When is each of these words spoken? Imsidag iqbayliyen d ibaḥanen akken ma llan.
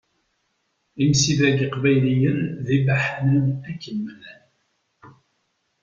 Imsidag 1.03 1.57
iqbayliyen 1.67 2.39
d 2.65 2.67
ibaḥanen 2.77 3.45
akken 3.69 3.95
ma 4.03 4.13
llan. 4.17 4.41